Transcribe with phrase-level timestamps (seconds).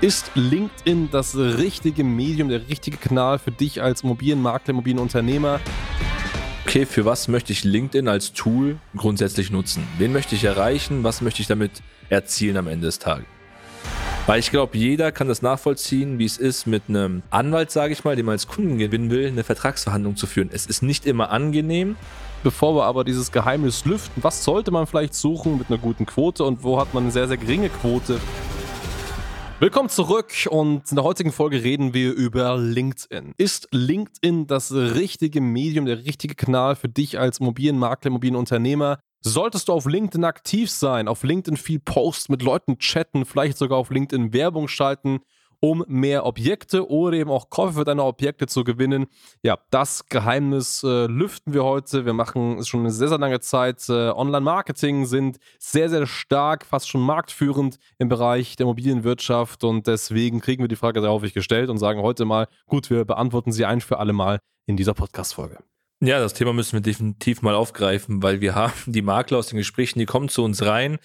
[0.00, 5.60] Ist LinkedIn das richtige Medium, der richtige Kanal für dich als Immobilienmakler, Immobilienunternehmer?
[6.66, 9.86] Okay, für was möchte ich LinkedIn als Tool grundsätzlich nutzen?
[9.98, 11.04] Wen möchte ich erreichen?
[11.04, 13.26] Was möchte ich damit erzielen am Ende des Tages?
[14.26, 18.04] Weil ich glaube, jeder kann das nachvollziehen, wie es ist, mit einem Anwalt, sage ich
[18.04, 20.48] mal, den man als Kunden gewinnen will, eine Vertragsverhandlung zu führen.
[20.52, 21.96] Es ist nicht immer angenehm.
[22.42, 26.44] Bevor wir aber dieses Geheimnis lüften, was sollte man vielleicht suchen mit einer guten Quote
[26.44, 28.18] und wo hat man eine sehr, sehr geringe Quote?
[29.64, 33.32] Willkommen zurück und in der heutigen Folge reden wir über LinkedIn.
[33.38, 38.98] Ist LinkedIn das richtige Medium, der richtige Kanal für dich als Immobilienmakler, Immobilienunternehmer?
[39.22, 43.78] Solltest du auf LinkedIn aktiv sein, auf LinkedIn viel posten, mit Leuten chatten, vielleicht sogar
[43.78, 45.20] auf LinkedIn Werbung schalten
[45.64, 49.06] um mehr Objekte oder eben auch Käufe für deine Objekte zu gewinnen.
[49.42, 52.04] Ja, das Geheimnis äh, lüften wir heute.
[52.04, 56.90] Wir machen schon eine sehr, sehr lange Zeit äh, Online-Marketing, sind sehr, sehr stark, fast
[56.90, 61.70] schon marktführend im Bereich der Immobilienwirtschaft und deswegen kriegen wir die Frage sehr häufig gestellt
[61.70, 65.60] und sagen heute mal, gut, wir beantworten sie ein für alle Mal in dieser Podcast-Folge.
[66.02, 69.56] Ja, das Thema müssen wir definitiv mal aufgreifen, weil wir haben die Makler aus den
[69.56, 70.98] Gesprächen, die kommen zu uns rein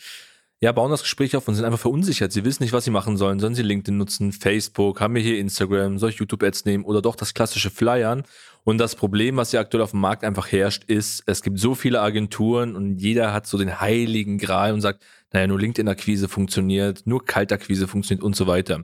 [0.61, 2.33] ja, bauen das Gespräch auf und sind einfach verunsichert.
[2.33, 3.39] Sie wissen nicht, was sie machen sollen.
[3.39, 7.15] Sollen sie LinkedIn nutzen, Facebook, haben wir hier Instagram, soll ich YouTube-Ads nehmen oder doch
[7.15, 8.23] das klassische Flyern?
[8.65, 11.75] Und das Problem, was ja aktuell auf dem Markt einfach herrscht, ist, es gibt so
[11.75, 17.03] viele Agenturen und jeder hat so den heiligen Gral und sagt, naja, nur LinkedIn-Akquise funktioniert,
[17.05, 18.83] nur Kaltakquise funktioniert und so weiter.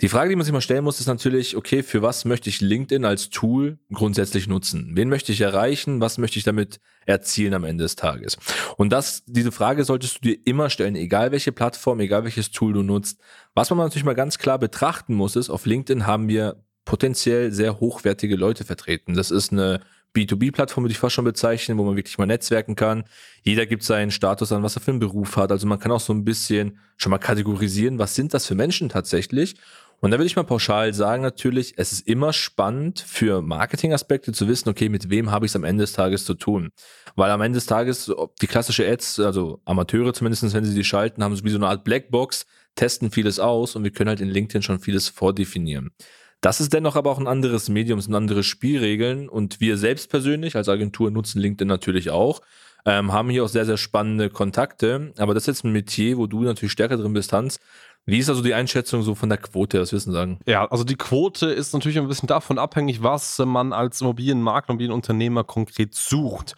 [0.00, 2.62] Die Frage, die man sich mal stellen muss, ist natürlich, okay, für was möchte ich
[2.62, 4.92] LinkedIn als Tool grundsätzlich nutzen?
[4.94, 6.00] Wen möchte ich erreichen?
[6.00, 8.38] Was möchte ich damit erzielen am Ende des Tages?
[8.78, 12.72] Und das, diese Frage solltest du dir immer stellen, egal welche Plattform, egal welches Tool
[12.72, 13.20] du nutzt.
[13.54, 17.78] Was man natürlich mal ganz klar betrachten muss, ist, auf LinkedIn haben wir potenziell sehr
[17.78, 19.12] hochwertige Leute vertreten.
[19.12, 19.80] Das ist eine
[20.16, 23.04] B2B-Plattform, würde ich fast schon bezeichnen, wo man wirklich mal netzwerken kann.
[23.42, 25.52] Jeder gibt seinen Status an, was er für einen Beruf hat.
[25.52, 28.88] Also man kann auch so ein bisschen schon mal kategorisieren, was sind das für Menschen
[28.88, 29.56] tatsächlich.
[30.00, 34.48] Und da würde ich mal pauschal sagen, natürlich, es ist immer spannend für Marketingaspekte zu
[34.48, 36.70] wissen, okay, mit wem habe ich es am Ende des Tages zu tun.
[37.16, 38.10] Weil am Ende des Tages,
[38.40, 41.68] die klassische Ads, also Amateure zumindest, wenn sie die schalten, haben so wie so eine
[41.68, 45.90] Art Blackbox, testen vieles aus und wir können halt in LinkedIn schon vieles vordefinieren.
[46.40, 50.10] Das ist dennoch aber auch ein anderes Medium, es sind andere Spielregeln und wir selbst
[50.10, 52.40] persönlich als Agentur nutzen LinkedIn natürlich auch.
[52.86, 55.12] Ähm, haben hier auch sehr, sehr spannende Kontakte.
[55.18, 57.60] Aber das ist jetzt ein Metier, wo du natürlich stärker drin bist, Hans.
[58.10, 60.40] Wie ist also die Einschätzung so von der Quote, das Wissen sagen?
[60.44, 65.44] Ja, also die Quote ist natürlich ein bisschen davon abhängig, was man als Immobilienmakler, Immobilienunternehmer
[65.44, 66.56] konkret sucht.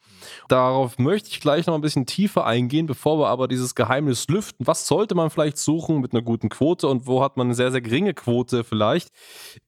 [0.49, 4.67] Darauf möchte ich gleich noch ein bisschen tiefer eingehen, bevor wir aber dieses Geheimnis lüften.
[4.67, 7.71] Was sollte man vielleicht suchen mit einer guten Quote und wo hat man eine sehr,
[7.71, 9.09] sehr geringe Quote vielleicht?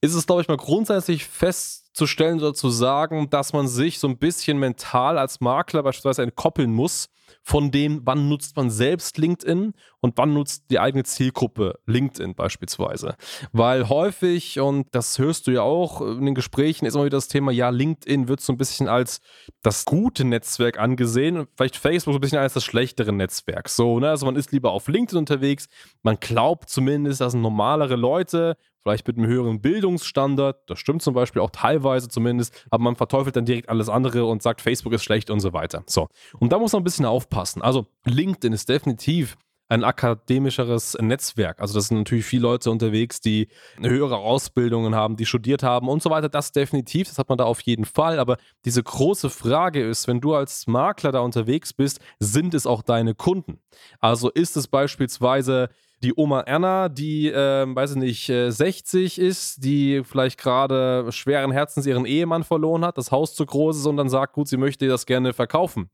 [0.00, 4.18] Ist es, glaube ich, mal grundsätzlich festzustellen oder zu sagen, dass man sich so ein
[4.18, 7.08] bisschen mental als Makler beispielsweise entkoppeln muss
[7.42, 13.16] von dem, wann nutzt man selbst LinkedIn und wann nutzt die eigene Zielgruppe LinkedIn beispielsweise.
[13.52, 17.28] Weil häufig, und das hörst du ja auch in den Gesprächen, ist immer wieder das
[17.28, 19.20] Thema, ja, LinkedIn wird so ein bisschen als
[19.62, 20.43] das gute Netzwerk
[20.78, 23.68] angesehen und vielleicht Facebook so ein bisschen als das schlechtere Netzwerk.
[23.68, 24.10] So, ne?
[24.10, 25.68] Also man ist lieber auf LinkedIn unterwegs,
[26.02, 31.14] man glaubt zumindest, das sind normalere Leute vielleicht mit einem höheren Bildungsstandard, das stimmt zum
[31.14, 35.02] Beispiel auch teilweise zumindest, aber man verteufelt dann direkt alles andere und sagt, Facebook ist
[35.02, 35.82] schlecht und so weiter.
[35.86, 37.62] So, und da muss man ein bisschen aufpassen.
[37.62, 39.36] Also LinkedIn ist definitiv
[39.68, 41.60] ein akademischeres Netzwerk.
[41.60, 43.48] Also das sind natürlich viele Leute unterwegs, die
[43.80, 46.28] höhere Ausbildungen haben, die studiert haben und so weiter.
[46.28, 48.18] Das definitiv, das hat man da auf jeden Fall.
[48.18, 52.82] Aber diese große Frage ist, wenn du als Makler da unterwegs bist, sind es auch
[52.82, 53.58] deine Kunden?
[54.00, 55.70] Also ist es beispielsweise
[56.02, 61.50] die Oma Erna, die, äh, weiß ich nicht, äh, 60 ist, die vielleicht gerade schweren
[61.50, 64.58] Herzens ihren Ehemann verloren hat, das Haus zu groß ist und dann sagt, gut, sie
[64.58, 65.88] möchte das gerne verkaufen.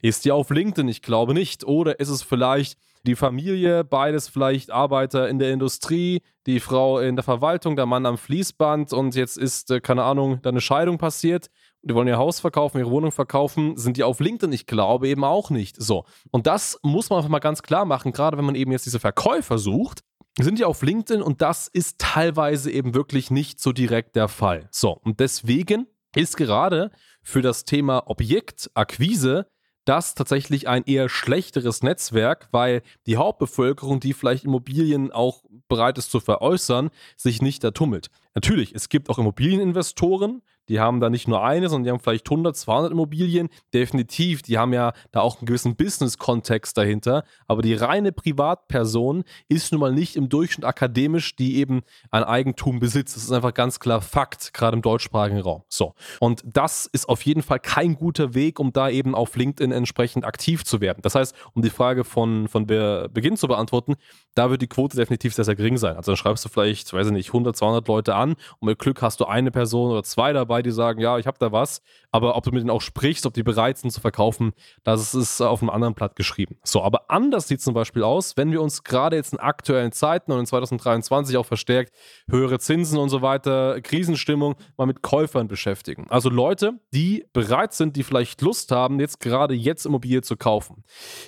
[0.00, 0.88] Ist die auf LinkedIn?
[0.88, 1.64] Ich glaube nicht.
[1.64, 7.16] Oder ist es vielleicht die Familie, beides vielleicht Arbeiter in der Industrie, die Frau in
[7.16, 10.98] der Verwaltung, der Mann am Fließband und jetzt ist, äh, keine Ahnung, da eine Scheidung
[10.98, 11.50] passiert
[11.82, 14.52] die wollen ihr Haus verkaufen, ihre Wohnung verkaufen, sind die auf LinkedIn?
[14.52, 15.80] Ich glaube eben auch nicht.
[15.80, 16.04] So.
[16.30, 19.00] Und das muss man einfach mal ganz klar machen, gerade wenn man eben jetzt diese
[19.00, 20.00] Verkäufer sucht,
[20.38, 24.68] sind die auf LinkedIn und das ist teilweise eben wirklich nicht so direkt der Fall.
[24.70, 24.92] So.
[24.92, 26.90] Und deswegen ist gerade
[27.22, 29.46] für das Thema Objektakquise
[29.90, 36.12] das tatsächlich ein eher schlechteres Netzwerk, weil die Hauptbevölkerung, die vielleicht Immobilien auch bereit ist
[36.12, 38.08] zu veräußern, sich nicht da tummelt.
[38.32, 42.30] Natürlich, es gibt auch Immobilieninvestoren, die haben da nicht nur eine, sondern die haben vielleicht
[42.30, 43.48] 100, 200 Immobilien.
[43.74, 47.24] Definitiv, die haben ja da auch einen gewissen Business-Kontext dahinter.
[47.48, 51.82] Aber die reine Privatperson ist nun mal nicht im Durchschnitt akademisch, die eben
[52.12, 53.16] ein Eigentum besitzt.
[53.16, 55.64] Das ist einfach ganz klar Fakt, gerade im deutschsprachigen Raum.
[55.68, 55.94] So.
[56.20, 60.24] Und das ist auf jeden Fall kein guter Weg, um da eben auf LinkedIn entsprechend
[60.24, 61.00] aktiv zu werden.
[61.02, 63.96] Das heißt, um die Frage von, von Beginn zu beantworten,
[64.36, 65.96] da wird die Quote definitiv sehr, sehr gering sein.
[65.96, 69.02] Also dann schreibst du vielleicht, weiß ich nicht, 100, 200 Leute an und mit Glück
[69.02, 72.36] hast du eine Person oder zwei dabei, die sagen, ja, ich habe da was, aber
[72.36, 74.52] ob du mit denen auch sprichst, ob die bereit sind zu verkaufen,
[74.82, 76.56] das ist auf einem anderen Blatt geschrieben.
[76.64, 79.92] So, aber anders sieht es zum Beispiel aus, wenn wir uns gerade jetzt in aktuellen
[79.92, 81.94] Zeiten und in 2023 auch verstärkt
[82.28, 86.06] höhere Zinsen und so weiter, Krisenstimmung, mal mit Käufern beschäftigen.
[86.08, 90.84] Also Leute, die bereit sind, die vielleicht Lust haben, jetzt gerade jetzt Immobilie zu kaufen.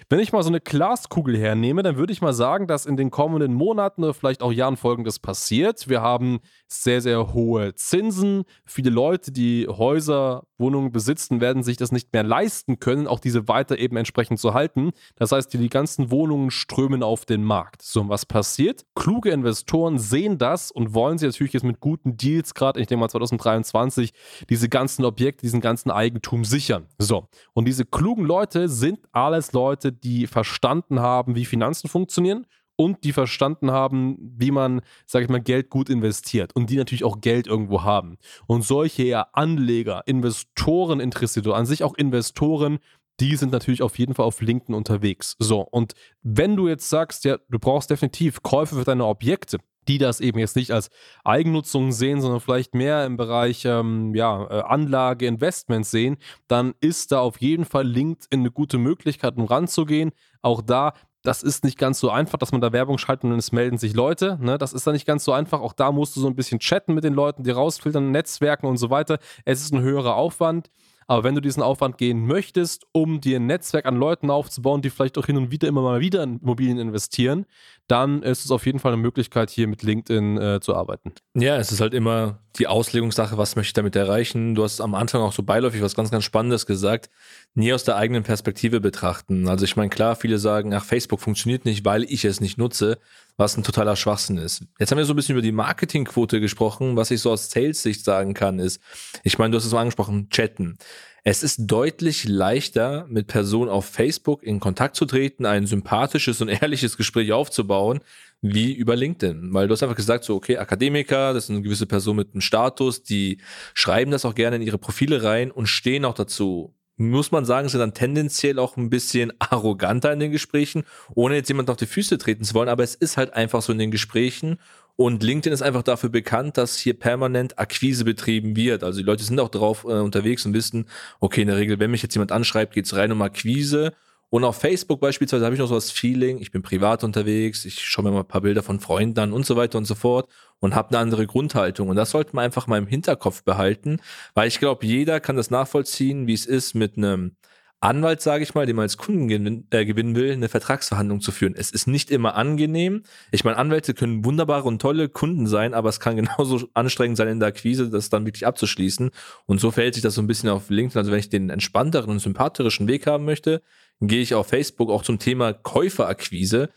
[0.09, 3.11] Wenn ich mal so eine Glaskugel hernehme, dann würde ich mal sagen, dass in den
[3.11, 5.89] kommenden Monaten oder vielleicht auch Jahren folgendes passiert.
[5.89, 8.45] Wir haben sehr, sehr hohe Zinsen.
[8.67, 13.49] Viele Leute, die Häuser, Wohnungen besitzen, werden sich das nicht mehr leisten können, auch diese
[13.49, 14.93] weiter eben entsprechend zu halten.
[15.17, 17.83] Das heißt, die, die ganzen Wohnungen strömen auf den Markt.
[17.83, 18.85] So, und was passiert?
[18.95, 23.01] Kluge Investoren sehen das und wollen sie natürlich jetzt mit guten Deals, gerade ich denke
[23.01, 24.13] mal 2023,
[24.49, 26.87] diese ganzen Objekte, diesen ganzen Eigentum sichern.
[26.99, 32.47] So, und diese klugen Leute sind alles Leute, die verstanden haben, wie Finanzen funktionieren
[32.83, 37.05] und die verstanden haben, wie man, sag ich mal, Geld gut investiert und die natürlich
[37.05, 38.19] auch Geld irgendwo haben.
[38.47, 42.79] Und solche eher Anleger, Investoren interessiert oder an sich auch Investoren,
[43.21, 45.37] die sind natürlich auf jeden Fall auf LinkedIn unterwegs.
[45.39, 45.93] So, und
[46.23, 49.59] wenn du jetzt sagst, ja, du brauchst definitiv Käufe für deine Objekte,
[49.89, 50.91] die das eben jetzt nicht als
[51.25, 56.19] Eigennutzung sehen, sondern vielleicht mehr im Bereich ähm, ja, äh, Anlage, Investment sehen,
[56.49, 60.13] dann ist da auf jeden Fall LinkedIn eine gute Möglichkeit, um ranzugehen.
[60.41, 63.53] Auch da das ist nicht ganz so einfach, dass man da Werbung schaltet und es
[63.53, 64.39] melden sich Leute.
[64.41, 64.59] Ne?
[64.59, 65.61] Das ist da nicht ganz so einfach.
[65.61, 68.77] Auch da musst du so ein bisschen chatten mit den Leuten, die rausfiltern, Netzwerken und
[68.77, 69.19] so weiter.
[69.45, 70.71] Es ist ein höherer Aufwand.
[71.07, 74.91] Aber wenn du diesen Aufwand gehen möchtest, um dir ein Netzwerk an Leuten aufzubauen, die
[74.91, 77.47] vielleicht auch hin und wieder immer mal wieder in Immobilien investieren,
[77.89, 81.13] dann ist es auf jeden Fall eine Möglichkeit, hier mit LinkedIn äh, zu arbeiten.
[81.35, 84.55] Ja, es ist halt immer die Auslegungssache, was möchte ich damit erreichen.
[84.55, 87.11] Du hast am Anfang auch so beiläufig was ganz, ganz Spannendes gesagt.
[87.55, 89.49] Nie aus der eigenen Perspektive betrachten.
[89.49, 92.99] Also ich meine, klar, viele sagen, ach, Facebook funktioniert nicht, weil ich es nicht nutze,
[93.37, 94.65] was ein totaler Schwachsinn ist.
[94.79, 96.97] Jetzt haben wir so ein bisschen über die Marketingquote gesprochen.
[96.97, 98.81] Was ich so aus Sales-Sicht sagen kann, ist,
[99.25, 100.77] ich meine, du hast es mal angesprochen, chatten.
[101.25, 106.49] Es ist deutlich leichter, mit Personen auf Facebook in Kontakt zu treten, ein sympathisches und
[106.63, 108.01] ehrliches Gespräch aufzubauen,
[108.41, 109.55] wie über LinkedIn.
[109.55, 113.05] Weil du hast einfach gesagt, so, okay, Akademiker, das sind gewisse Person mit einem Status,
[113.05, 113.39] die
[113.73, 116.75] schreiben das auch gerne in ihre Profile rein und stehen auch dazu.
[117.11, 120.85] Muss man sagen, sind dann tendenziell auch ein bisschen arroganter in den Gesprächen,
[121.15, 123.73] ohne jetzt jemand auf die Füße treten zu wollen, aber es ist halt einfach so
[123.73, 124.59] in den Gesprächen
[124.95, 128.85] und LinkedIn ist einfach dafür bekannt, dass hier permanent Akquise betrieben wird.
[128.85, 130.87] Also die Leute sind auch drauf äh, unterwegs und wissen,
[131.19, 133.93] okay, in der Regel, wenn mich jetzt jemand anschreibt, geht es rein um Akquise.
[134.33, 137.79] Und auf Facebook beispielsweise habe ich noch so das Feeling, ich bin privat unterwegs, ich
[137.85, 140.27] schaue mir mal ein paar Bilder von Freunden an und so weiter und so fort
[140.59, 141.91] und habe eine andere Grundhaltung.
[141.91, 144.01] Und das sollte man einfach mal im Hinterkopf behalten,
[144.33, 147.37] weil ich glaube, jeder kann das nachvollziehen, wie es ist mit einem
[147.83, 151.31] Anwalt, sage ich mal, den man als Kunden gewin äh, gewinnen will, eine Vertragsverhandlung zu
[151.31, 151.55] führen.
[151.55, 153.03] Es ist nicht immer angenehm.
[153.33, 157.29] Ich meine, Anwälte können wunderbare und tolle Kunden sein, aber es kann genauso anstrengend sein
[157.29, 159.11] in der Akquise, das dann wirklich abzuschließen.
[159.45, 160.99] Und so verhält sich das so ein bisschen auf LinkedIn.
[160.99, 163.61] Also wenn ich den entspannteren und sympathischen Weg haben möchte,
[164.09, 166.71] gehe ich auf Facebook auch zum Thema Käuferakquise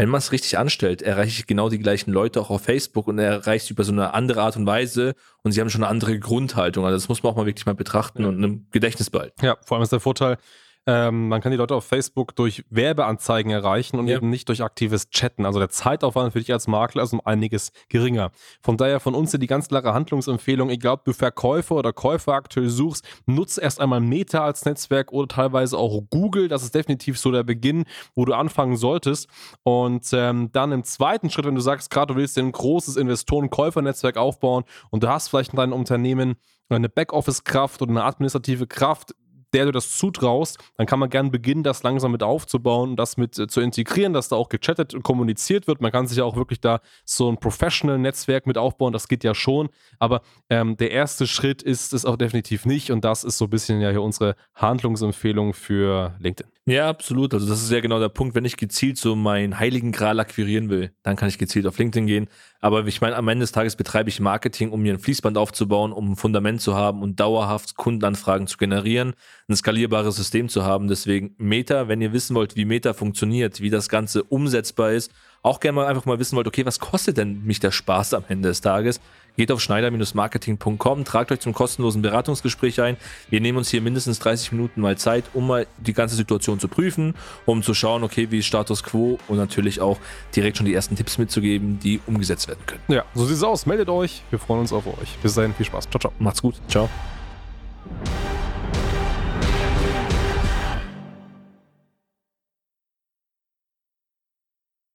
[0.00, 3.18] wenn man es richtig anstellt, erreiche ich genau die gleichen Leute auch auf Facebook und
[3.18, 6.18] erreicht sie über so eine andere Art und Weise und sie haben schon eine andere
[6.18, 6.86] Grundhaltung.
[6.86, 8.28] Also das muss man auch mal wirklich mal betrachten ja.
[8.28, 9.44] und im Gedächtnis behalten.
[9.44, 10.38] Ja, vor allem ist der Vorteil,
[10.86, 14.16] ähm, man kann die Leute auf Facebook durch Werbeanzeigen erreichen und ja.
[14.16, 15.44] eben nicht durch aktives Chatten.
[15.44, 18.30] Also der Zeitaufwand für dich als Makler ist um einiges geringer.
[18.62, 22.68] Von daher von uns die ganz klare Handlungsempfehlung, egal ob du Verkäufer oder Käufer aktuell
[22.68, 26.48] suchst, nutze erst einmal Meta als Netzwerk oder teilweise auch Google.
[26.48, 27.84] Das ist definitiv so der Beginn,
[28.14, 29.28] wo du anfangen solltest.
[29.62, 32.96] Und ähm, dann im zweiten Schritt, wenn du sagst, gerade du willst dir ein großes
[32.96, 36.36] Investoren-Käufer-Netzwerk aufbauen und du hast vielleicht in deinem Unternehmen
[36.68, 39.14] eine Backoffice-Kraft oder eine administrative Kraft,
[39.52, 43.38] der du das zutraust, dann kann man gern beginnen, das langsam mit aufzubauen das mit
[43.38, 45.80] äh, zu integrieren, dass da auch gechattet und kommuniziert wird.
[45.80, 49.34] Man kann sich ja auch wirklich da so ein Professional-Netzwerk mit aufbauen, das geht ja
[49.34, 49.70] schon.
[49.98, 53.50] Aber ähm, der erste Schritt ist es auch definitiv nicht und das ist so ein
[53.50, 56.50] bisschen ja hier unsere Handlungsempfehlung für LinkedIn.
[56.66, 57.34] Ja, absolut.
[57.34, 60.68] Also das ist ja genau der Punkt, wenn ich gezielt so meinen heiligen Gral akquirieren
[60.68, 62.28] will, dann kann ich gezielt auf LinkedIn gehen.
[62.62, 65.92] Aber ich meine, am Ende des Tages betreibe ich Marketing, um mir ein Fließband aufzubauen,
[65.92, 69.14] um ein Fundament zu haben und dauerhaft Kundenanfragen zu generieren,
[69.48, 70.86] ein skalierbares System zu haben.
[70.86, 75.10] Deswegen Meta, wenn ihr wissen wollt, wie Meta funktioniert, wie das Ganze umsetzbar ist,
[75.42, 78.24] auch gerne mal einfach mal wissen wollt, okay, was kostet denn mich der Spaß am
[78.28, 79.00] Ende des Tages?
[79.40, 82.98] Geht auf schneider-marketing.com, tragt euch zum kostenlosen Beratungsgespräch ein.
[83.30, 86.68] Wir nehmen uns hier mindestens 30 Minuten mal Zeit, um mal die ganze Situation zu
[86.68, 87.14] prüfen,
[87.46, 89.96] um zu schauen, okay, wie ist Status quo und natürlich auch
[90.36, 92.82] direkt schon die ersten Tipps mitzugeben, die umgesetzt werden können.
[92.88, 93.64] Ja, so sieht es aus.
[93.64, 94.20] Meldet euch.
[94.28, 95.16] Wir freuen uns auf euch.
[95.22, 95.88] Bis dahin, viel Spaß.
[95.88, 96.12] Ciao, ciao.
[96.18, 96.56] Macht's gut.
[96.68, 96.90] Ciao.